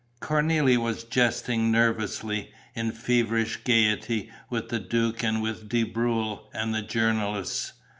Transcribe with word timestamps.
Cornélie 0.19 0.77
was 0.77 1.03
jesting 1.03 1.69
nervously, 1.69 2.51
in 2.73 2.91
feverish 2.91 3.57
gaiety, 3.57 4.31
with 4.49 4.69
the 4.69 4.79
duke 4.79 5.21
and 5.23 5.43
with 5.43 5.69
De 5.69 5.83
Breuil 5.83 6.49
and 6.55 6.73
the 6.73 6.81
journalists. 6.81 7.73